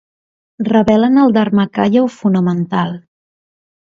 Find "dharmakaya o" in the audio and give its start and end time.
1.35-2.09